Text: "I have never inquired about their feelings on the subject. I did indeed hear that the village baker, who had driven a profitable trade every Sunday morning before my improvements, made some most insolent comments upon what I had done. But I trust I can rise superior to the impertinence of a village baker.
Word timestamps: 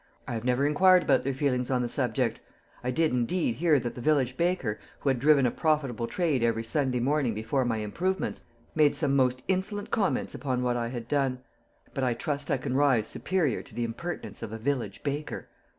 "I 0.27 0.33
have 0.33 0.43
never 0.43 0.65
inquired 0.65 1.03
about 1.03 1.21
their 1.21 1.31
feelings 1.35 1.69
on 1.69 1.83
the 1.83 1.87
subject. 1.87 2.41
I 2.83 2.89
did 2.89 3.11
indeed 3.11 3.57
hear 3.57 3.79
that 3.79 3.93
the 3.93 4.01
village 4.01 4.35
baker, 4.35 4.79
who 5.01 5.09
had 5.09 5.19
driven 5.19 5.45
a 5.45 5.51
profitable 5.51 6.07
trade 6.07 6.41
every 6.41 6.63
Sunday 6.63 6.99
morning 6.99 7.35
before 7.35 7.65
my 7.65 7.77
improvements, 7.77 8.41
made 8.73 8.95
some 8.95 9.15
most 9.15 9.43
insolent 9.47 9.91
comments 9.91 10.33
upon 10.33 10.63
what 10.63 10.75
I 10.75 10.87
had 10.87 11.07
done. 11.07 11.41
But 11.93 12.03
I 12.03 12.15
trust 12.15 12.49
I 12.49 12.57
can 12.57 12.73
rise 12.73 13.05
superior 13.05 13.61
to 13.61 13.75
the 13.75 13.83
impertinence 13.83 14.41
of 14.41 14.51
a 14.51 14.57
village 14.57 15.03
baker. 15.03 15.49